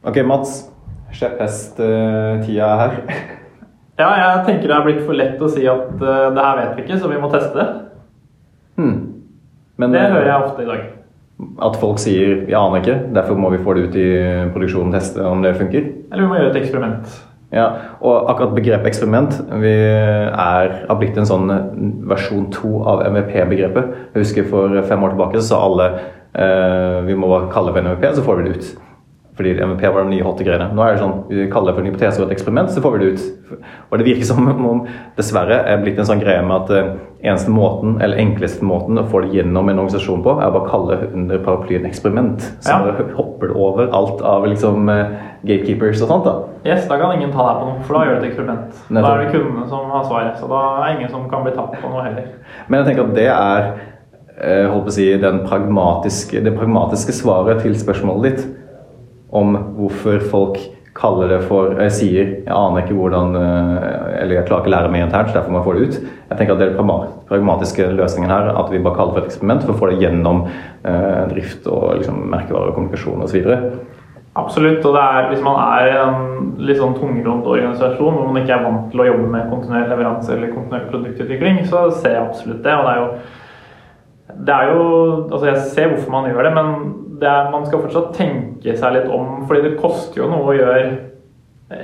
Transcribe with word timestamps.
Ok, 0.00 0.16
Mats. 0.24 0.64
Kjepphest-tida 1.12 2.66
er 2.66 2.78
her. 2.80 2.92
Ja, 4.00 4.08
jeg 4.16 4.44
tenker 4.46 4.70
det 4.70 4.76
er 4.76 4.84
blitt 4.86 5.02
for 5.04 5.18
lett 5.18 5.42
å 5.44 5.48
si 5.52 5.66
at 5.68 5.90
uh, 6.00 6.30
det 6.32 6.44
her 6.44 6.56
vet 6.56 6.78
vi 6.78 6.84
ikke, 6.86 6.96
så 7.02 7.10
vi 7.10 7.18
må 7.20 7.28
teste 7.28 7.58
det. 7.58 7.66
Hmm. 8.80 8.94
Men 9.76 9.92
Det 9.92 10.00
eh, 10.00 10.14
hører 10.14 10.30
jeg 10.30 10.46
ofte 10.46 10.64
i 10.64 10.70
dag. 10.70 10.86
at 11.66 11.76
folk 11.80 11.98
sier 11.98 12.46
'vi 12.46 12.54
aner 12.54 12.80
ikke', 12.80 13.12
derfor 13.14 13.36
må 13.36 13.50
vi 13.50 13.58
få 13.64 13.74
det 13.74 13.82
ut 13.88 13.96
i 13.96 14.08
produksjonen 14.52 14.92
teste 14.92 15.24
om 15.24 15.42
det 15.42 15.56
funker. 15.56 15.84
Eller 16.12 16.22
vi 16.22 16.28
må 16.28 16.36
gjøre 16.36 16.50
et 16.50 16.62
eksperiment. 16.62 17.20
Ja, 17.52 17.66
og 18.00 18.30
akkurat 18.30 18.54
begrepet 18.54 18.86
eksperiment 18.86 19.36
vi 19.60 19.72
er, 19.74 20.86
har 20.88 20.96
blitt 20.96 21.16
en 21.18 21.26
sånn 21.26 21.48
versjon 22.06 22.50
to 22.52 22.82
av 22.86 23.02
MVP-begrepet. 23.04 23.84
Jeg 24.14 24.22
husker 24.22 24.44
For 24.48 24.82
fem 24.82 25.02
år 25.02 25.10
tilbake 25.10 25.40
så 25.40 25.48
sa 25.48 25.64
alle 25.64 25.88
eh, 26.34 27.00
vi 27.04 27.14
må 27.14 27.28
bare 27.28 27.50
kalle 27.52 27.72
det 27.72 27.74
for 27.74 27.80
en 27.84 27.96
MVP, 27.96 28.14
så 28.14 28.22
får 28.22 28.36
vi 28.36 28.42
det 28.44 28.56
ut. 28.56 28.76
Fordi 29.40 29.54
MVP 29.56 29.82
var 29.94 30.02
de 30.04 30.10
nye 30.12 30.24
hotte 30.26 30.44
greiene. 30.44 30.66
Nå 30.76 30.82
er 30.84 30.92
det 30.92 31.00
sånn 31.00 31.14
vi 31.30 31.46
kaller 31.48 31.72
det 31.72 31.78
for 31.78 31.86
en 31.86 31.88
hypotese 31.88 32.20
og 32.20 32.26
et 32.26 32.34
eksperiment, 32.34 32.68
så 32.74 32.82
får 32.84 32.92
vi 32.92 32.98
det 33.00 33.12
ut. 33.14 33.62
Og 33.88 33.94
det 33.96 34.04
virker 34.04 34.26
som 34.28 34.48
om 34.52 34.82
dessverre 35.16 35.62
er 35.64 35.78
blitt 35.80 35.96
en 36.02 36.08
sånn 36.10 36.20
greie 36.20 36.42
med 36.44 36.58
at 36.58 36.72
eh, 36.76 36.90
eneste 37.24 37.48
måten, 37.54 37.94
eller 38.04 38.20
enkleste 38.20 38.66
måten 38.68 39.00
å 39.00 39.06
få 39.08 39.22
det 39.24 39.30
gjennom 39.38 39.70
en 39.72 39.80
organisasjon 39.80 40.20
på, 40.26 40.34
er 40.36 40.50
å 40.50 40.54
bare 40.58 40.68
kalle 40.68 40.98
det 41.00 41.08
under 41.16 41.40
paraplyen 41.46 41.88
eksperiment. 41.88 42.44
Så 42.60 42.68
Ja. 42.74 42.92
hopper 43.16 43.48
det 43.48 43.56
over 43.56 43.88
alt 43.96 44.20
av 44.20 44.44
liksom 44.46 44.92
eh, 44.92 45.16
gatekeepers 45.48 46.02
og 46.04 46.12
sånt. 46.12 46.24
da. 46.28 46.36
Yes, 46.68 46.86
Da 46.86 46.98
kan 47.00 47.16
ingen 47.16 47.32
ta 47.32 47.48
deg 47.48 47.62
på 47.62 47.70
noe, 47.70 47.80
for 47.88 47.94
da 47.96 48.04
gjør 48.04 48.20
du 48.20 48.26
et 48.26 48.30
eksperiment. 48.34 48.84
Da 48.92 49.14
er 49.14 49.24
det 49.24 49.32
kundene 49.32 49.68
som 49.72 49.88
har 49.90 50.04
svaret, 50.04 50.36
så 50.36 50.48
da 50.52 50.62
er 50.84 50.98
ingen 50.98 51.08
som 51.08 51.24
kan 51.30 51.42
bli 51.48 51.52
tatt 51.56 51.80
på 51.80 51.88
noe 51.88 52.04
heller. 52.04 52.28
Men 52.68 52.84
jeg 52.84 52.90
tenker 52.92 53.08
at 53.08 53.14
det 53.16 53.28
er 53.32 53.72
eh, 54.36 54.68
holdt 54.68 54.84
på 54.84 54.92
å 54.92 54.98
si, 55.00 55.16
den 55.16 55.46
pragmatiske, 55.48 56.44
det 56.44 56.52
pragmatiske 56.60 57.12
svaret 57.12 57.62
til 57.64 57.72
spørsmålet 57.72 58.36
ditt 58.36 58.48
om 59.30 59.56
hvorfor 59.76 60.22
folk 60.30 60.58
kaller 61.00 61.30
det 61.30 61.38
for 61.46 61.76
Jeg 61.78 61.92
sier 61.94 62.30
jeg 62.44 62.50
aner 62.54 62.82
ikke 62.82 62.96
hvordan 62.98 63.36
eh, 63.38 64.08
Eller 64.20 64.40
jeg 64.40 64.48
klarer 64.48 64.64
ikke 64.64 64.72
å 64.72 64.74
lære 64.74 64.90
meg 64.92 65.04
internt, 65.06 65.30
så 65.30 65.38
derfor 65.38 65.54
må 65.54 65.60
jeg 65.60 65.68
få 65.68 65.74
det 65.76 65.84
ut. 65.86 66.00
Jeg 66.30 66.38
tenker 66.38 66.54
at 66.54 66.60
det 66.60 66.66
er 66.66 66.74
den 66.80 66.90
pragmatiske 67.30 67.86
løsningen 67.94 68.32
her, 68.32 68.50
at 68.58 68.72
vi 68.72 68.82
bare 68.82 68.98
kaller 68.98 69.14
det 69.14 69.20
for 69.20 69.22
et 69.22 69.30
eksperiment 69.30 69.64
for 69.64 69.74
å 69.74 69.78
få 69.80 69.90
det 69.92 70.00
gjennom 70.02 70.42
eh, 70.48 71.22
drift 71.30 71.70
og 71.70 71.86
liksom, 72.00 72.20
merkevare 72.34 72.72
og 72.72 72.76
kommunikasjon 72.76 73.24
osv. 73.24 73.48
Absolutt. 74.38 74.84
Og 74.86 74.94
det 74.94 75.02
er, 75.02 75.28
hvis 75.32 75.42
man 75.42 75.58
er 75.62 75.92
en 76.04 76.50
litt 76.62 76.78
sånn 76.78 76.94
tungrodd 76.98 77.48
organisasjon 77.50 78.14
hvor 78.18 78.28
man 78.28 78.42
ikke 78.42 78.54
er 78.58 78.66
vant 78.66 78.88
til 78.92 79.02
å 79.02 79.08
jobbe 79.08 79.28
med 79.32 79.50
kontinuerlig 79.50 79.90
leveranse 79.90 80.34
eller 80.36 80.54
kontinuerlig 80.54 80.90
produktutvikling, 80.92 81.62
så 81.70 81.88
ser 81.96 82.16
jeg 82.16 82.26
absolutt 82.28 82.66
det. 82.66 82.76
Og 82.76 82.86
det 82.86 82.94
er 82.94 83.00
jo 83.02 83.12
det 84.30 84.54
er 84.54 84.68
jo, 84.70 84.82
altså 85.26 85.46
Jeg 85.48 85.62
ser 85.74 85.88
hvorfor 85.90 86.12
man 86.14 86.28
gjør 86.30 86.46
det, 86.46 86.52
men 86.54 86.68
er, 87.28 87.50
man 87.52 87.66
skal 87.66 87.82
fortsatt 87.84 88.14
tenke 88.16 88.76
seg 88.76 88.94
litt 88.96 89.10
om. 89.12 89.44
fordi 89.48 89.68
det 89.68 89.80
koster 89.80 90.22
jo 90.22 90.30
noe 90.30 90.52
å 90.52 90.56
gjøre 90.56 90.84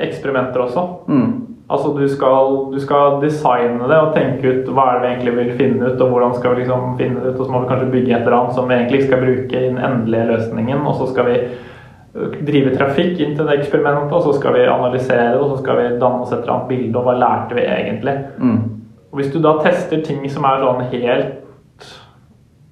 eksperimenter 0.06 0.64
også. 0.64 0.86
Mm. 1.08 1.46
Altså 1.66 1.92
du 1.96 2.04
skal, 2.08 2.52
du 2.70 2.78
skal 2.80 3.16
designe 3.22 3.88
det 3.90 3.96
og 3.98 4.12
tenke 4.14 4.52
ut 4.52 4.68
hva 4.70 4.84
er 4.92 5.00
det 5.00 5.02
vi 5.02 5.08
egentlig 5.12 5.32
vil 5.36 5.54
finne 5.58 5.88
ut, 5.88 6.02
og 6.02 6.12
hvordan 6.12 6.36
skal 6.36 6.54
vi 6.54 6.62
liksom 6.62 6.92
finne 7.00 7.22
det 7.22 7.32
ut, 7.32 7.40
og 7.40 7.46
så 7.46 7.54
må 7.54 7.62
vi 7.62 7.70
kanskje 7.72 7.88
bygge 7.94 8.12
et 8.12 8.20
eller 8.20 8.36
annet 8.38 8.58
som 8.58 8.68
vi 8.68 8.76
egentlig 8.76 9.00
ikke 9.00 9.08
skal 9.08 9.24
bruke 9.24 9.62
i 9.62 9.70
den 9.72 9.80
endelige 9.88 10.28
løsningen, 10.28 10.84
og 10.86 10.94
så 11.00 11.08
skal 11.10 11.26
vi 11.26 11.40
øh, 11.42 12.36
drive 12.46 12.76
trafikk 12.76 13.18
inn 13.18 13.34
til 13.34 13.50
det 13.50 13.58
eksperimentet, 13.58 14.14
og 14.14 14.22
så 14.28 14.36
skal 14.38 14.54
vi 14.54 14.68
analysere 14.70 15.32
det, 15.32 15.40
og 15.40 15.56
så 15.56 15.58
skal 15.64 15.80
vi 15.80 15.88
danne 16.04 16.22
oss 16.22 16.30
et 16.30 16.38
eller 16.38 16.54
annet 16.54 16.70
bilde, 16.70 16.94
og 17.00 17.08
hva 17.08 17.16
lærte 17.24 17.58
vi 17.58 17.66
egentlig? 17.66 18.16
Mm. 18.38 18.62
Og 19.10 19.20
hvis 19.20 19.34
du 19.34 19.40
da 19.42 19.56
tester 19.64 20.06
ting 20.06 20.22
som 20.30 20.46
er 20.46 20.62
sånn 20.62 20.86
helt 20.94 21.45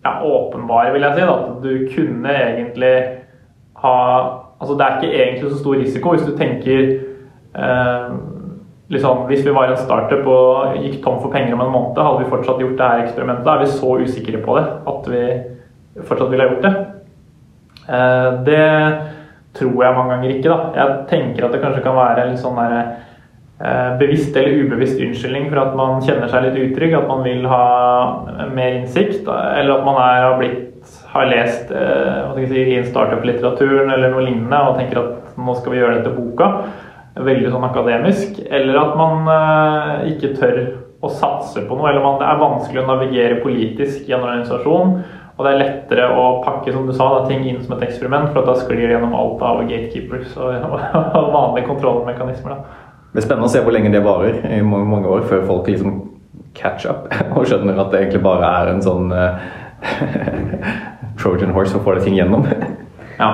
ja, 0.05 0.13
åpenbare, 0.23 0.93
vil 0.93 1.03
jeg 1.03 1.15
si, 1.17 1.23
at 1.23 1.51
du 1.65 1.73
kunne 1.95 2.39
egentlig 2.39 2.95
ha 3.85 3.99
Altså 4.63 4.77
det 4.79 4.85
er 4.87 4.95
ikke 4.97 5.17
egentlig 5.19 5.51
så 5.51 5.59
stor 5.59 5.75
risiko 5.77 6.13
hvis 6.15 6.23
du 6.25 6.37
tenker 6.39 6.83
eh, 7.59 8.13
liksom, 8.89 9.25
Hvis 9.29 9.43
vi 9.45 9.55
var 9.55 9.69
en 9.69 9.77
startup 9.77 10.27
og 10.31 10.79
gikk 10.79 11.01
tom 11.05 11.19
for 11.21 11.33
penger 11.33 11.57
om 11.57 11.65
en 11.65 11.73
måned, 11.73 11.99
hadde 11.99 12.23
vi 12.23 12.31
fortsatt 12.31 12.63
gjort 12.63 12.79
det 12.79 12.91
her 12.91 13.03
eksperimentet? 13.03 13.51
Er 13.51 13.65
vi 13.65 13.67
så 13.73 13.91
usikre 14.01 14.41
på 14.45 14.57
det 14.57 14.65
at 14.93 15.11
vi 15.11 15.25
fortsatt 16.07 16.31
ville 16.31 16.47
ha 16.47 16.55
gjort 16.55 16.65
det? 16.69 16.75
Eh, 17.89 18.31
det 18.47 18.69
tror 19.59 19.85
jeg 19.85 19.97
mange 19.99 20.15
ganger 20.15 20.37
ikke. 20.37 20.49
da. 20.49 20.59
Jeg 20.79 20.97
tenker 21.11 21.47
at 21.47 21.53
det 21.53 21.63
kanskje 21.63 21.85
kan 21.85 21.99
være 21.99 22.29
litt 22.31 22.41
sånn 22.43 22.57
der, 22.59 22.79
eh, 22.79 22.95
bevisst 23.99 24.37
eller 24.37 24.65
ubevisst 24.65 25.01
unnskyldning 25.01 25.47
for 25.51 25.61
at 25.63 25.75
man 25.79 26.01
kjenner 26.03 26.31
seg 26.31 26.49
litt 26.49 26.57
utrygg, 26.59 26.97
at 26.99 27.07
man 27.07 27.23
vil 27.23 27.45
ha 27.47 27.67
mer 28.51 28.81
innsikt, 28.81 29.29
eller 29.29 29.77
at 29.77 29.85
man 29.87 30.01
er, 30.03 30.23
har, 30.27 30.39
blitt, 30.41 30.97
har 31.15 31.31
lest 31.31 31.71
eh, 31.71 32.41
si, 32.51 32.65
i 32.75 32.81
startup-litteraturen 32.89 33.93
eller 33.95 34.11
noe 34.11 34.27
lignende 34.27 34.63
og 34.69 34.81
tenker 34.81 35.01
at 35.01 35.39
nå 35.39 35.55
skal 35.59 35.75
vi 35.75 35.81
gjøre 35.81 36.01
det 36.01 36.09
til 36.09 36.19
boka. 36.19 36.51
Veldig 37.15 37.53
sånn 37.55 37.69
akademisk. 37.69 38.41
Eller 38.51 38.81
at 38.81 38.97
man 38.99 39.31
eh, 39.31 40.09
ikke 40.15 40.35
tør 40.41 40.63
å 41.05 41.11
satse 41.13 41.63
på 41.69 41.77
noe, 41.77 41.91
eller 41.91 42.03
man, 42.03 42.19
det 42.19 42.27
er 42.27 42.41
vanskelig 42.41 42.83
å 42.83 42.89
navigere 42.89 43.43
politisk 43.45 44.09
i 44.09 44.17
en 44.17 44.25
organisasjon. 44.25 44.97
Og 45.35 45.43
det 45.43 45.51
er 45.51 45.61
lettere 45.61 46.05
å 46.15 46.27
pakke 46.45 46.71
som 46.71 46.87
du 46.87 46.93
sa, 46.95 47.09
da, 47.11 47.25
ting 47.27 47.43
inn 47.51 47.59
som 47.63 47.75
et 47.75 47.89
eksperiment, 47.89 48.29
for 48.31 48.47
da 48.47 48.55
sklir 48.59 48.85
det 48.85 48.95
gjennom 48.95 49.17
alt 49.19 49.43
av 49.43 49.65
gatekeepers 49.67 50.37
og, 50.39 50.67
og 51.19 51.31
vanlige 51.35 51.67
kontrollmekanismer. 51.73 52.55
Da. 52.55 52.84
Det 53.15 53.23
er 53.23 53.27
spennende 53.29 53.47
å 53.47 53.53
se 53.53 53.63
hvor 53.63 53.75
lenge 53.75 53.93
det 53.95 54.03
varer 54.03 54.41
i 54.51 54.61
mange, 54.67 54.89
mange 54.91 55.11
år 55.11 55.27
før 55.31 55.45
folk 55.47 55.69
liksom 55.71 56.01
catch 56.59 56.87
up 56.91 57.07
og 57.37 57.47
skjønner 57.47 57.79
at 57.79 57.93
det 57.93 58.01
egentlig 58.03 58.23
bare 58.27 58.49
er 58.61 58.73
en 58.73 58.83
sånn 58.83 59.13
eh, 59.15 59.45
Trojan 61.21 61.55
horse 61.55 61.71
for 61.77 61.81
å 61.81 61.85
få 61.87 61.99
det 61.99 62.09
ting 62.09 62.19
gjennom. 62.19 62.47
Ja. 63.15 63.29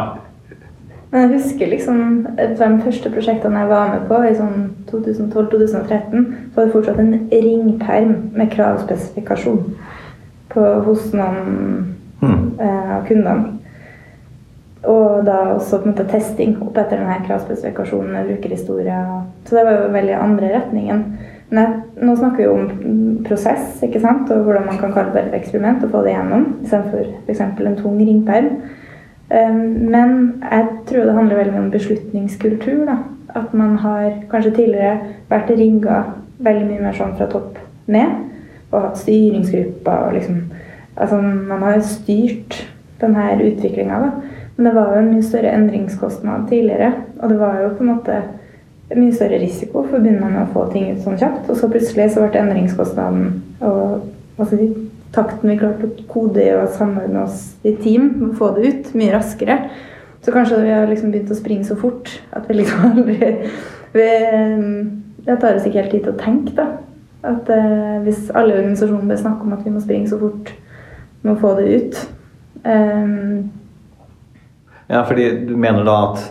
Men 1.10 1.22
jeg 1.22 1.38
husker 1.38 1.70
liksom 1.72 2.00
fra 2.36 2.66
av 2.66 2.74
de 2.76 2.84
første 2.84 3.10
prosjektene 3.10 3.62
jeg 3.62 3.70
var 3.70 3.94
med 3.94 4.02
på, 4.10 4.18
i 4.28 4.34
sånn 4.36 4.58
2012-2013, 4.90 6.26
så 6.52 6.58
var 6.58 6.66
det 6.68 6.74
fortsatt 6.74 7.00
en 7.00 7.14
ringperm 7.32 8.12
med 8.36 8.52
kravspesifikasjon 8.52 9.62
på, 10.52 10.66
hos 10.84 11.08
noen 11.16 11.96
Hmm. 12.20 12.50
eh, 12.60 12.96
av 12.96 13.06
kundene. 13.08 13.59
Og 14.88 15.26
da 15.26 15.36
også 15.56 15.80
på 15.80 15.88
en 15.88 15.92
måte 15.92 16.08
testing 16.08 16.54
opp 16.64 16.78
etter 16.80 16.96
denne 17.02 17.18
kravspesifikasjonen 17.26 18.30
brukerhistorie. 18.30 19.00
Så 19.44 19.56
det 19.56 19.64
var 19.66 19.76
jo 19.76 19.92
veldig 19.92 20.16
andre 20.16 20.54
retningen. 20.54 21.02
Men 21.50 21.80
nå 21.98 22.14
snakker 22.16 22.38
vi 22.38 22.46
jo 22.46 22.54
om 22.54 23.22
prosess, 23.26 23.80
ikke 23.82 24.00
sant? 24.00 24.30
og 24.30 24.46
hvordan 24.46 24.68
man 24.68 24.78
kan 24.78 24.92
kalle 24.94 25.12
det 25.16 25.24
et 25.26 25.40
eksperiment 25.40 25.82
og 25.84 25.90
få 25.90 26.04
det 26.06 26.14
gjennom, 26.14 26.46
istedenfor 26.62 27.08
f.eks. 27.26 27.40
en 27.42 27.76
tung 27.80 27.98
ringperm. 27.98 28.52
Um, 29.30 29.58
men 29.90 30.14
jeg 30.42 30.68
tror 30.86 31.04
det 31.06 31.14
handler 31.14 31.36
veldig 31.36 31.54
mye 31.54 31.64
om 31.66 31.72
beslutningskultur. 31.74 32.84
da. 32.86 32.96
At 33.34 33.54
man 33.54 33.76
har 33.82 34.12
kanskje 34.30 34.54
tidligere 34.54 34.98
vært 35.30 35.50
rigga 35.58 36.02
veldig 36.38 36.66
mye 36.66 36.82
mer 36.86 36.96
sånn 36.96 37.16
fra 37.18 37.28
topp 37.30 37.58
ned. 37.90 38.16
Og 38.70 38.82
hatt 38.86 38.98
styringsgrupper 39.02 40.08
og 40.08 40.18
liksom 40.18 40.42
Altså 41.00 41.16
man 41.22 41.62
har 41.62 41.78
styrt 41.86 42.56
denne 43.00 43.22
utviklinga, 43.40 44.00
da. 44.02 44.39
Men 44.56 44.68
det 44.68 44.74
var 44.76 44.92
jo 44.92 45.00
en 45.00 45.10
mye 45.14 45.24
større 45.24 45.54
endringskostnad 45.56 46.48
tidligere. 46.50 46.92
Og 47.20 47.32
det 47.32 47.40
var 47.40 47.60
jo 47.62 47.72
på 47.76 47.84
en 47.84 47.92
måte 47.94 48.20
mye 48.90 49.14
større 49.14 49.38
risiko 49.40 49.84
forbundet 49.86 50.24
med 50.24 50.40
å 50.42 50.48
få 50.54 50.66
ting 50.72 50.88
ut 50.90 51.04
sånn 51.04 51.18
kjapt. 51.20 51.50
Og 51.50 51.58
så 51.58 51.70
plutselig 51.70 52.10
så 52.14 52.24
ble 52.24 52.42
endringskostnaden 52.42 53.28
og 53.60 54.40
altså, 54.40 54.58
takten 55.14 55.52
vi 55.52 55.58
klarte 55.60 55.88
å 55.88 56.08
kode 56.10 56.42
i 56.42 56.50
og 56.56 56.70
samordne 56.74 57.24
oss 57.26 57.52
i 57.66 57.74
team, 57.82 58.12
å 58.30 58.32
få 58.38 58.52
det 58.56 58.68
ut 58.68 58.92
mye 58.98 59.14
raskere. 59.14 59.58
Så 60.24 60.34
kanskje 60.34 60.60
vi 60.64 60.74
har 60.74 60.88
liksom 60.90 61.12
begynt 61.14 61.32
å 61.32 61.38
springe 61.38 61.66
så 61.68 61.76
fort 61.80 62.10
at 62.36 62.48
vi 62.48 62.60
liksom 62.60 62.84
aldri 62.90 63.30
vi, 63.94 64.08
Det 65.24 65.36
tar 65.40 65.56
oss 65.56 65.66
ikke 65.68 65.82
helt 65.82 65.94
tid 65.94 66.04
til 66.06 66.14
å 66.14 66.20
tenke, 66.20 66.54
da. 66.56 66.68
At 67.26 67.50
eh, 67.52 67.96
hvis 68.06 68.30
alle 68.32 68.56
organisasjoner 68.56 69.08
bør 69.10 69.18
snakke 69.20 69.44
om 69.44 69.52
at 69.52 69.64
vi 69.66 69.72
må 69.74 69.82
springe 69.84 70.08
så 70.08 70.16
fort 70.20 70.54
med 71.20 71.34
å 71.34 71.40
få 71.40 71.50
det 71.58 71.66
ut 71.68 71.98
um, 72.64 73.50
Ja, 74.90 75.04
fordi 75.06 75.46
du 75.46 75.52
mener 75.56 75.84
da 75.86 75.96
at 76.10 76.22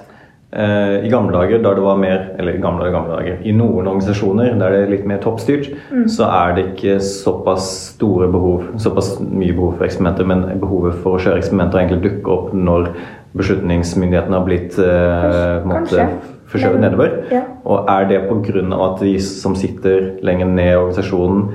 eh, 0.51 1.05
i 1.07 1.09
gamle 1.11 1.31
dager, 1.31 1.61
da 1.63 1.71
det 1.77 1.83
var 1.85 1.99
mer 2.01 2.25
Eller 2.39 2.57
gamle, 2.59 2.89
gamle 2.91 3.15
dager 3.15 3.37
I 3.47 3.53
noen 3.55 3.87
organisasjoner 3.87 4.55
der 4.59 4.73
det 4.75 4.81
er 4.83 4.91
litt 4.91 5.05
mer 5.07 5.21
toppstyrt, 5.23 5.69
så 6.11 6.27
er 6.27 6.55
det 6.57 6.65
ikke 6.73 6.97
såpass 7.05 7.69
store 7.93 8.27
behov, 8.33 8.65
såpass 8.81 9.13
mye 9.21 9.53
behov 9.55 9.77
for 9.77 9.85
eksperimenter, 9.87 10.27
men 10.27 10.43
behovet 10.59 10.99
for 11.03 11.15
å 11.15 11.21
kjøre 11.23 11.39
eksperimenter 11.39 11.79
egentlig 11.85 12.03
dukker 12.09 12.35
opp 12.35 12.51
når 12.57 12.91
beslutningsmyndighetene 13.39 14.37
har 14.39 14.45
blitt 14.47 14.77
eh, 14.81 15.63
Kanskje. 15.69 16.05
forskjøvet 16.49 16.79
Men- 16.79 16.85
nedover. 16.89 17.17
ja. 17.31 17.43
Og 17.65 17.85
er 17.89 18.05
det 18.09 18.21
pga. 18.27 18.63
at 18.89 18.99
de 19.05 19.19
som 19.21 19.55
sitter 19.55 20.15
lenger 20.25 20.45
ned 20.47 20.71
i 20.73 20.75
organisasjonen, 20.75 21.49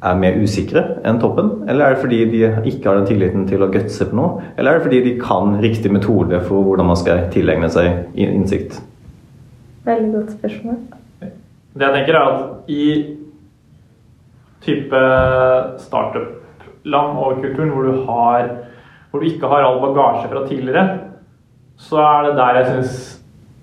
er 0.00 0.20
mer 0.20 0.38
usikre 0.40 0.82
enn 1.06 1.20
toppen? 1.20 1.50
Eller 1.68 1.84
er 1.84 1.94
det 1.94 2.04
fordi 2.04 2.20
de 2.32 2.44
ikke 2.70 2.88
har 2.88 3.00
den 3.00 3.08
tilliten 3.10 3.46
til 3.48 3.62
å 3.64 3.70
gutse 3.72 4.06
på 4.08 4.16
noe? 4.16 4.44
Eller 4.56 4.72
er 4.72 4.80
det 4.80 4.86
fordi 4.88 5.02
de 5.06 5.16
kan 5.20 5.58
riktig 5.60 5.92
metode 5.92 6.40
for 6.46 6.64
hvordan 6.66 6.88
man 6.88 6.98
skal 7.00 7.26
tilegne 7.34 7.68
seg 7.72 8.16
innsikt? 8.16 8.80
Veldig 9.84 10.10
godt 10.14 10.34
spørsmål. 10.38 10.80
Det 11.70 11.86
jeg 11.86 11.96
tenker 11.96 12.18
er 12.18 12.32
at 12.32 12.72
i 12.72 12.86
type 14.64 15.04
startup-land 15.84 17.20
og 17.20 17.38
kulturen 17.44 17.70
hvor 17.74 17.86
du, 17.86 18.02
har, 18.08 18.50
hvor 19.10 19.22
du 19.22 19.28
ikke 19.30 19.48
har 19.52 19.64
all 19.64 19.80
bagasje 19.84 20.28
fra 20.32 20.44
tidligere, 20.48 20.84
så 21.80 22.00
er 22.02 22.28
det 22.28 22.36
der 22.36 22.58
jeg 22.58 22.70
syns 22.72 22.98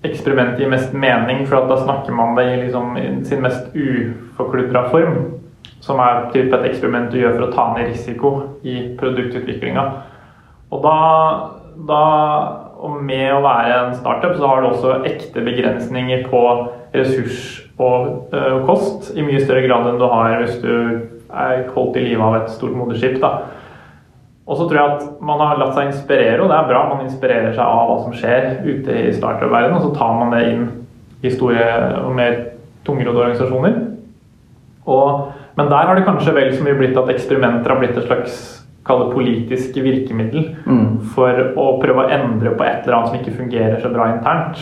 eksperimentet 0.06 0.62
gir 0.62 0.70
mest 0.70 0.94
mening, 0.94 1.44
for 1.46 1.66
da 1.66 1.78
snakker 1.82 2.14
man 2.14 2.36
det 2.38 2.46
i 2.46 2.56
liksom, 2.64 2.96
sin 3.26 3.42
mest 3.42 3.74
uforkludra 3.74 4.86
form. 4.92 5.37
Som 5.84 6.00
er 6.02 6.28
typ 6.34 6.52
et 6.52 6.66
eksperiment 6.70 7.12
du 7.12 7.20
gjør 7.20 7.36
for 7.36 7.46
å 7.46 7.52
ta 7.54 7.66
ned 7.76 7.92
risiko 7.92 8.32
i 8.66 8.80
produktutviklinga. 8.98 9.84
Og 10.74 10.82
da, 10.84 10.96
da 11.88 12.02
og 12.78 12.98
med 13.02 13.30
å 13.34 13.42
være 13.42 13.78
en 13.78 13.94
startup, 13.98 14.36
så 14.38 14.50
har 14.50 14.62
du 14.62 14.68
også 14.70 14.98
ekte 15.08 15.42
begrensninger 15.42 16.26
på 16.30 16.42
ressurs 16.94 17.64
og 17.78 18.34
ø, 18.34 18.42
kost 18.66 19.12
i 19.14 19.22
mye 19.22 19.40
større 19.42 19.64
grad 19.66 19.86
enn 19.86 19.98
du 20.00 20.06
har 20.10 20.36
hvis 20.40 20.58
du 20.62 20.72
er 21.28 21.64
holdt 21.74 21.98
i 21.98 22.04
live 22.06 22.24
av 22.24 22.36
et 22.38 22.52
stort 22.54 22.76
moderskip. 22.78 23.18
Og 24.48 24.56
så 24.56 24.64
tror 24.64 24.78
jeg 24.78 24.92
at 24.94 25.24
man 25.28 25.42
har 25.44 25.58
latt 25.60 25.74
seg 25.76 25.90
inspirere, 25.90 26.40
og 26.40 26.48
det 26.48 26.56
er 26.56 26.68
bra. 26.70 26.84
Man 26.88 27.04
inspirerer 27.04 27.50
seg 27.52 27.64
av 27.64 27.90
hva 27.90 27.98
som 28.04 28.14
skjer 28.16 28.62
ute 28.64 29.00
i 29.02 29.10
startup-verdenen, 29.12 29.76
og 29.76 29.84
så 29.84 29.90
tar 29.98 30.14
man 30.16 30.32
det 30.32 30.44
inn 30.48 30.64
i 31.20 31.32
store 31.34 31.66
og 32.06 32.14
mer 32.16 32.38
tungrodde 32.86 33.26
organisasjoner. 33.26 33.76
Og, 34.88 35.34
men 35.58 35.68
der 35.72 35.88
har 35.90 35.98
det 35.98 36.06
kanskje 36.06 36.32
vel 36.36 36.52
så 36.54 36.62
mye 36.64 36.78
blitt 36.78 36.96
at 37.00 37.10
eksperimenter 37.10 37.72
har 37.74 37.80
blitt 37.82 37.96
et 37.98 38.06
slags 38.06 38.38
kalle 38.88 39.10
politisk 39.12 39.74
virkemiddel 39.84 40.54
Mm. 40.64 41.00
for 41.14 41.34
å 41.58 41.64
prøve 41.82 42.06
å 42.06 42.10
endre 42.14 42.54
på 42.56 42.64
et 42.64 42.86
eller 42.86 42.96
annet 42.96 43.08
som 43.10 43.18
ikke 43.18 43.36
fungerer 43.36 43.80
så 43.82 43.90
bra 43.92 44.06
internt. 44.14 44.56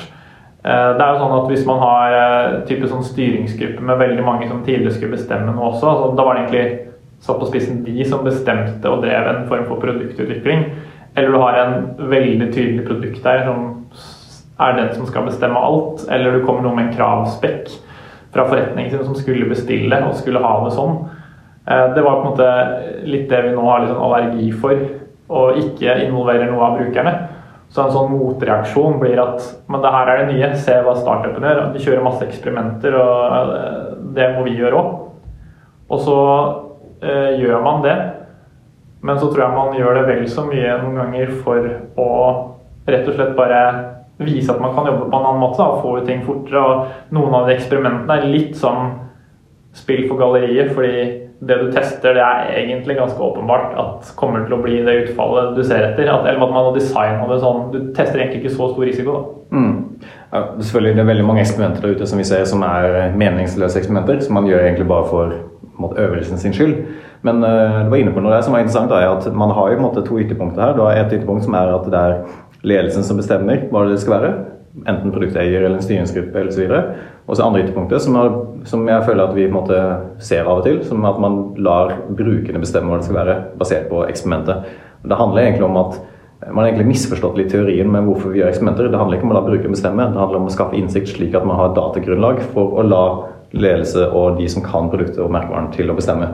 Eh, 0.64 0.92
Det 0.96 1.00
er 1.04 1.12
jo 1.12 1.20
sånn 1.20 1.36
at 1.44 1.50
Hvis 1.52 1.66
man 1.66 1.78
har 1.78 2.12
eh, 2.16 2.60
type 2.66 2.88
sånn 2.88 3.04
styringsgruppe 3.04 3.80
med 3.80 3.98
veldig 3.98 4.24
mange 4.24 4.48
som 4.48 4.64
tidligere 4.64 4.92
skulle 4.96 5.14
bestemme 5.16 5.54
noe 5.54 5.70
også, 5.70 5.86
altså 5.86 6.16
da 6.16 6.24
var 6.24 6.34
det 6.34 6.42
egentlig 6.48 6.78
satt 7.20 7.38
på 7.38 7.46
spissen 7.46 7.84
de 7.84 8.04
som 8.04 8.24
bestemte 8.24 8.84
og 8.90 9.02
drev 9.02 9.28
en 9.28 9.46
form 9.48 9.64
for 9.66 9.76
produktutvikling. 9.80 10.64
Eller 11.16 11.30
du 11.32 11.38
har 11.38 11.54
en 11.54 11.94
veldig 12.10 12.52
tydelig 12.52 12.86
produkt 12.86 13.22
der 13.22 13.44
som 13.44 13.86
er 14.60 14.72
den 14.76 14.94
som 14.94 15.06
skal 15.06 15.24
bestemme 15.24 15.56
alt. 15.56 16.04
Eller 16.10 16.32
du 16.32 16.44
kommer 16.44 16.62
noe 16.62 16.74
med 16.74 16.88
en 16.88 16.94
kravspekk 16.96 17.70
fra 18.36 18.44
forretningen 18.50 18.92
sin 18.92 19.04
som 19.06 19.16
skulle 19.16 19.48
bestille 19.48 20.02
og 20.04 20.16
skulle 20.18 20.42
ha 20.44 20.56
det 20.64 20.74
sånn. 20.76 20.98
Eh, 21.66 21.94
Det 21.94 22.04
var 22.04 22.20
på 22.20 22.26
en 22.26 22.30
måte 22.34 23.06
litt 23.08 23.28
det 23.30 23.42
vi 23.48 23.54
nå 23.56 23.64
har 23.64 23.86
sånn 23.88 24.04
allergi 24.04 24.50
for, 24.52 24.76
og 25.28 25.56
ikke 25.58 25.96
involverer 26.04 26.50
noe 26.52 26.68
av 26.68 26.76
brukerne. 26.78 27.14
Så 27.68 27.82
en 27.82 27.90
sånn 27.90 28.12
motreaksjon 28.12 29.00
blir 29.00 29.18
at 29.18 29.42
men 29.68 29.82
det 29.82 29.90
her 29.90 30.08
er 30.12 30.20
det 30.20 30.34
nye, 30.34 30.52
se 30.54 30.76
hva 30.84 30.94
startupen 30.94 31.42
gjør. 31.42 31.72
De 31.74 31.82
kjører 31.82 32.04
masse 32.04 32.22
eksperimenter, 32.28 32.94
og 32.94 33.56
eh, 33.56 33.96
det 34.14 34.28
må 34.36 34.44
vi 34.46 34.54
gjøre 34.60 34.78
òg. 34.78 34.92
Og 35.90 36.00
så 36.02 36.20
eh, 37.02 37.32
gjør 37.40 37.64
man 37.64 37.82
det, 37.82 37.96
men 39.02 39.18
så 39.18 39.28
tror 39.30 39.44
jeg 39.44 39.56
man 39.56 39.76
gjør 39.78 39.98
det 40.00 40.06
vel 40.06 40.24
så 40.30 40.46
mye 40.46 40.78
noen 40.82 40.96
ganger 41.02 41.34
for 41.42 41.66
å 42.00 42.08
rett 42.86 43.08
og 43.10 43.14
slett 43.18 43.36
bare 43.38 43.60
vise 44.18 44.52
at 44.52 44.60
man 44.62 44.74
kan 44.74 44.88
jobbe 44.88 45.10
på 45.10 45.18
en 45.18 45.28
annen 45.28 45.42
måte 45.42 45.60
da, 45.60 45.68
og 45.68 45.84
få 45.84 45.98
ut 45.98 46.08
ting 46.08 46.24
fortere. 46.24 46.62
Og 46.62 47.14
noen 47.16 47.36
av 47.36 47.46
de 47.48 47.56
eksperimentene 47.56 48.16
er 48.16 48.32
litt 48.32 48.56
sånn 48.58 48.94
spill 49.76 50.06
for 50.08 50.20
galleriet, 50.20 50.72
fordi 50.72 51.22
det 51.46 51.56
du 51.60 51.66
tester, 51.72 52.16
det 52.16 52.22
er 52.24 52.52
egentlig 52.62 52.96
ganske 52.96 53.20
åpenbart 53.20 53.74
at 53.76 54.12
kommer 54.16 54.46
til 54.46 54.56
å 54.56 54.62
bli 54.62 54.78
det 54.86 54.94
utfallet 55.02 55.56
du 55.56 55.60
ser 55.66 55.84
etter. 55.90 56.08
At, 56.08 56.24
eller 56.24 56.40
at 56.46 56.54
man 56.54 56.70
har 56.70 56.76
designa 56.76 57.26
det 57.28 57.42
sånn. 57.42 57.66
Du 57.74 57.80
tester 57.96 58.22
egentlig 58.22 58.44
ikke 58.44 58.54
så 58.54 58.70
stor 58.72 58.88
risiko, 58.88 59.16
da. 59.16 59.34
Mm. 59.56 59.74
Ja, 60.32 60.40
selvfølgelig 60.58 60.94
det 60.96 61.02
er 61.02 61.10
veldig 61.10 61.26
mange 61.28 61.42
eksperimenter 61.44 61.84
der 61.84 61.98
ute 61.98 62.08
som 62.08 62.18
vi 62.18 62.24
ser 62.26 62.48
som 62.48 62.64
er 62.66 63.12
meningsløse 63.20 63.78
eksperimenter, 63.82 64.18
som 64.24 64.34
man 64.38 64.48
gjør 64.48 64.64
egentlig 64.64 64.88
bare 64.88 65.10
for 65.12 65.36
øvelsen 66.06 66.40
sin 66.40 66.56
skyld. 66.56 66.80
Men 67.26 67.44
uh, 67.44 67.84
du 67.84 67.92
var 67.92 68.00
inne 68.00 68.14
på 68.14 68.22
noe 68.24 68.32
der 68.32 68.44
som 68.44 68.56
var 68.56 68.64
interessant, 68.64 68.90
da, 68.90 69.02
at 69.12 69.28
man 69.36 69.52
har 69.54 69.70
jo 69.70 69.76
på 69.76 69.82
en 69.82 69.86
måte 69.86 70.04
to 70.06 70.18
ytterpunkter 70.22 70.62
her. 70.62 70.74
Du 70.76 70.82
har 70.84 70.96
et 70.96 71.12
ytterpunkt 71.12 71.44
som 71.44 71.56
er 71.58 71.72
at 71.74 71.88
det 71.92 72.00
er 72.00 72.18
ledelsen 72.66 73.06
som 73.06 73.18
bestemmer 73.20 73.66
hva 73.70 73.86
det 73.88 74.00
skal 74.02 74.16
være. 74.18 74.32
Enten 74.86 75.12
produkteier 75.14 75.62
eller 75.62 75.78
en 75.78 75.84
styringsgruppe 75.84 76.40
eller 76.40 76.52
så 76.52 76.62
videre. 76.62 76.96
Og 77.26 77.38
så 77.38 77.46
andre 77.46 77.62
ytterpunktet, 77.64 78.02
som, 78.04 78.18
er, 78.20 78.34
som 78.68 78.82
jeg 78.86 79.06
føler 79.06 79.24
at 79.24 79.36
vi 79.36 79.46
på 79.46 79.52
en 79.54 79.56
måte 79.56 79.78
ser 80.22 80.44
av 80.44 80.60
og 80.60 80.66
til, 80.66 80.82
som 80.86 81.06
at 81.08 81.20
man 81.22 81.38
lar 81.62 81.94
brukerne 82.10 82.60
bestemme 82.62 82.92
hva 82.92 83.00
det 83.00 83.08
skal 83.08 83.18
være, 83.22 83.38
basert 83.58 83.88
på 83.90 84.04
eksperimentet. 84.06 84.68
Det 85.06 85.18
handler 85.18 85.46
egentlig 85.46 85.66
om 85.66 85.80
at 85.80 85.98
man 86.44 86.60
har 86.60 86.68
egentlig 86.68 86.90
misforstått 86.90 87.38
litt 87.40 87.48
teorien 87.50 87.88
med 87.90 88.04
hvorfor 88.06 88.34
vi 88.34 88.42
gjør 88.42 88.52
eksperimenter. 88.52 88.90
Det 88.92 89.00
handler 89.00 89.18
ikke 89.18 89.26
om 89.26 89.32
å 89.32 89.38
la 89.38 89.46
brukeren 89.46 89.74
bestemme, 89.74 90.10
det 90.12 90.20
handler 90.20 90.42
om 90.42 90.50
å 90.50 90.52
skaffe 90.52 90.76
innsikt 90.78 91.14
slik 91.14 91.34
at 91.34 91.46
man 91.48 91.58
har 91.58 91.72
datagrunnlag 91.78 92.42
for 92.52 92.76
å 92.76 92.84
la 92.84 93.04
ledelse 93.56 94.10
og 94.12 94.36
de 94.40 94.50
som 94.52 94.64
kan 94.64 94.90
produktet 94.92 95.22
og 95.24 95.32
merkevaren 95.32 95.72
til 95.74 95.90
å 95.90 95.96
bestemme. 95.96 96.28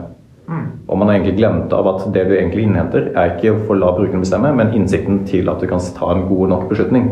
Og 0.47 0.97
man 0.97 1.07
har 1.07 1.15
egentlig 1.15 1.37
glemt 1.37 1.73
av 1.73 1.87
at 1.87 2.07
det 2.13 2.25
du 2.27 2.33
egentlig 2.35 2.65
innhenter, 2.67 3.11
er 3.15 3.35
ikke 3.35 3.55
for 3.63 3.75
å 3.75 3.79
la 3.79 3.91
brukeren 3.95 4.25
bestemme, 4.25 4.51
men 4.55 4.73
innsikten 4.75 5.23
til 5.29 5.49
at 5.51 5.63
du 5.63 5.69
kan 5.69 5.83
ta 5.95 6.11
en 6.13 6.25
god 6.27 6.51
nok 6.51 6.67
beslutning. 6.71 7.07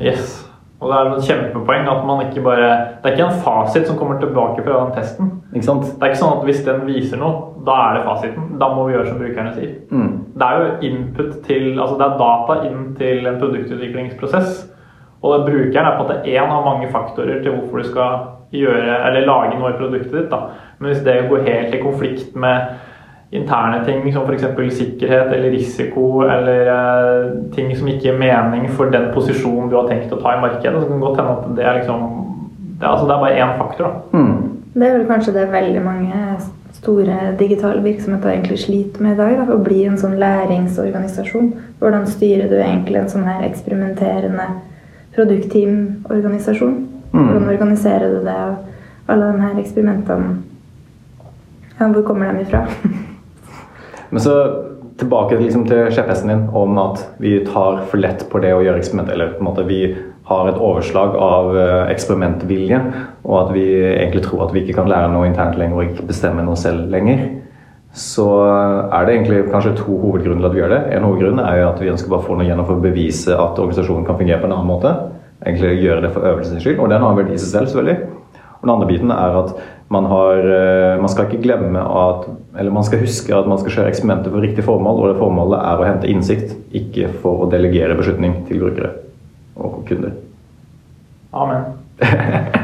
Yes. 0.00 0.42
Og 0.76 0.90
det 0.90 0.96
er 0.96 1.08
et 1.08 1.28
kjempepoeng 1.30 1.86
at 1.88 2.02
man 2.04 2.18
ikke 2.26 2.42
bare 2.44 2.66
Det 3.00 3.08
er 3.08 3.14
ikke 3.14 3.28
en 3.30 3.44
fasit 3.44 3.86
som 3.88 3.96
kommer 3.96 4.18
tilbake 4.20 4.60
fra 4.60 4.82
den 4.82 4.92
testen. 4.92 5.30
Ikke 5.54 5.64
sant? 5.64 5.86
Det 5.88 6.04
er 6.04 6.12
ikke 6.12 6.20
sånn 6.20 6.36
at 6.36 6.44
hvis 6.44 6.62
den 6.66 6.82
viser 6.84 7.20
noe, 7.20 7.54
da 7.64 7.76
er 7.86 7.96
det 7.96 8.04
fasiten. 8.10 8.50
Da 8.60 8.68
må 8.74 8.84
vi 8.84 8.92
gjøre 8.92 9.08
som 9.08 9.22
brukerne 9.22 9.54
sier. 9.56 9.72
Mm. 9.88 10.10
Det 10.36 10.48
er 10.48 10.60
jo 10.60 10.90
input 10.90 11.34
til 11.48 11.80
Altså 11.80 11.96
det 11.96 12.06
er 12.06 12.20
data 12.20 12.58
inn 12.68 12.82
til 13.00 13.30
en 13.30 13.40
produktutviklingsprosess. 13.40 14.64
Og 15.24 15.46
brukeren 15.48 15.88
er 15.88 15.96
på 15.96 16.04
en 16.04 16.10
måte 16.10 16.20
én 16.28 16.52
av 16.58 16.68
mange 16.68 16.92
faktorer 16.92 17.40
til 17.40 17.56
hvorfor 17.56 17.80
du 17.80 17.88
skal 17.88 18.18
gjøre 18.54 19.00
eller 19.08 19.26
lage 19.26 19.56
noe 19.56 19.72
i 19.72 19.78
produktet 19.80 20.12
ditt. 20.12 20.28
Da. 20.30 20.42
Men 20.78 20.92
hvis 20.92 21.04
det 21.04 21.28
går 21.30 21.46
helt 21.46 21.74
i 21.74 21.82
konflikt 21.82 22.36
med 22.36 22.76
interne 23.34 23.84
ting 23.84 24.12
som 24.12 24.28
f.eks. 24.28 24.44
sikkerhet 24.76 25.32
eller 25.34 25.50
risiko 25.50 26.20
eller 26.22 26.68
eh, 26.72 27.30
ting 27.54 27.72
som 27.76 27.88
ikke 27.88 28.10
gir 28.10 28.18
mening 28.18 28.68
for 28.70 28.92
den 28.92 29.08
posisjonen 29.14 29.70
du 29.70 29.76
har 29.80 29.88
tenkt 29.90 30.12
å 30.14 30.20
ta 30.20 30.36
i 30.36 30.42
markedet, 30.42 30.76
så 30.78 30.86
kan 30.86 31.00
det 31.00 31.06
godt 31.06 31.20
hende 31.20 31.32
at 31.32 31.56
det 31.56 31.64
er 31.66 31.80
liksom 31.80 32.04
det, 32.76 32.86
altså 32.86 33.06
det 33.08 33.14
er 33.16 33.24
bare 33.24 33.40
én 33.40 33.56
faktor. 33.58 33.84
da. 33.88 34.18
Mm. 34.18 34.56
Det 34.76 34.86
er 34.86 34.98
vel 34.98 35.06
kanskje 35.08 35.32
det 35.32 35.52
veldig 35.52 35.82
mange 35.82 36.22
store 36.76 37.36
digitale 37.38 37.82
virksomheter 37.82 38.30
egentlig 38.30 38.58
sliter 38.58 39.02
med 39.02 39.14
i 39.14 39.16
dag. 39.16 39.38
Da, 39.38 39.46
å 39.54 39.62
bli 39.64 39.84
en 39.88 39.96
sånn 39.98 40.18
læringsorganisasjon. 40.20 41.54
Hvordan 41.80 42.04
styrer 42.10 42.50
du 42.52 42.58
egentlig 42.60 43.00
en 43.00 43.08
sånn 43.08 43.24
her 43.24 43.46
eksperimenterende 43.48 44.50
produktteamorganisasjon? 45.16 46.76
Mm. 47.14 47.22
Hvordan 47.22 47.48
organiserer 47.54 48.12
du 48.12 48.28
det? 48.28 48.36
Og 48.36 49.14
alle 49.14 49.32
de 49.32 49.46
her 49.46 49.62
eksperimentene 49.62 50.36
ja, 51.78 51.88
Hvor 51.88 52.02
kommer 52.02 52.32
de 52.32 52.42
ifra? 52.46 52.66
Men 54.10 54.22
så 54.22 54.36
tilbake 54.96 55.38
liksom 55.40 55.66
til 55.68 55.90
skjepphesten 55.92 56.30
din 56.30 56.44
om 56.56 56.78
at 56.80 57.02
vi 57.20 57.38
tar 57.44 57.82
for 57.90 58.00
lett 58.00 58.24
på 58.30 58.40
det 58.40 58.54
å 58.56 58.62
gjøre 58.64 58.80
eksperiment. 58.80 59.10
Eller 59.12 59.34
på 59.34 59.44
en 59.44 59.48
måte 59.50 59.66
vi 59.68 59.80
har 60.26 60.48
et 60.50 60.58
overslag 60.58 61.14
av 61.22 61.56
eh, 61.56 61.90
eksperimentvilje, 61.92 62.78
og 63.26 63.34
at 63.44 63.50
vi 63.54 63.66
egentlig 63.92 64.24
tror 64.24 64.46
at 64.46 64.54
vi 64.54 64.64
ikke 64.64 64.80
kan 64.80 64.88
lære 64.90 65.12
noe 65.12 65.28
internt 65.28 65.58
lenger 65.60 65.78
og 65.78 65.90
ikke 65.90 66.08
bestemme 66.08 66.44
noe 66.46 66.58
selv 66.58 66.88
lenger. 66.90 67.28
Så 67.96 68.26
er 68.44 69.06
det 69.06 69.14
egentlig 69.14 69.44
kanskje 69.52 69.76
to 69.78 69.94
hovedgrunner 70.02 70.42
til 70.42 70.48
at 70.48 70.56
vi 70.56 70.60
gjør 70.60 70.74
det. 70.74 70.80
En 70.96 71.06
hovedgrunn 71.06 71.40
er 71.40 71.60
jo 71.62 71.68
at 71.70 71.78
vi 71.80 71.92
ønsker 71.92 72.12
bare 72.12 72.24
å 72.24 72.26
få 72.26 72.36
noe 72.36 72.48
gjennom 72.48 72.66
for 72.68 72.76
å 72.76 72.84
bevise 72.84 73.32
at 73.32 73.60
organisasjonen 73.62 74.04
kan 74.08 74.18
fungere 74.18 74.42
på 74.42 74.50
en 74.50 74.56
annen 74.56 74.68
måte. 74.68 74.92
Egentlig 75.46 75.78
gjøre 75.84 76.02
det 76.04 76.10
for 76.12 76.26
øvelsens 76.28 76.64
skyld, 76.64 76.82
og 76.82 76.90
den 76.92 77.04
har 77.04 77.14
en 77.14 77.20
verdi 77.20 77.36
i 77.36 77.40
seg 77.40 77.52
selv, 77.54 77.70
selvfølgelig. 77.70 78.10
Og 78.56 78.66
den 78.66 78.74
andre 78.74 78.90
biten 78.90 79.14
er 79.14 79.38
at 79.44 79.54
man, 79.88 80.08
har, 80.10 80.38
eh, 80.38 81.00
man 81.00 81.08
skal 81.12 81.28
ikke 81.28 81.42
glemme 81.44 81.78
at 81.78 82.26
Eller 82.58 82.72
man 82.72 82.84
skal 82.84 83.02
huske 83.04 83.34
at 83.36 83.48
man 83.48 83.58
skal 83.60 83.74
kjøre 83.74 83.90
eksperimenter 83.92 84.32
for 84.32 84.40
riktig 84.40 84.64
formål, 84.64 85.00
og 85.02 85.10
det 85.10 85.20
formålet 85.20 85.58
er 85.60 85.80
å 85.80 85.84
hente 85.84 86.08
innsikt, 86.08 86.54
ikke 86.72 87.10
for 87.20 87.44
å 87.44 87.50
delegere 87.52 87.98
beslutning 87.98 88.38
til 88.48 88.62
brukere 88.64 88.94
og 89.60 89.82
kunder. 89.88 90.16
Amen. 91.36 91.74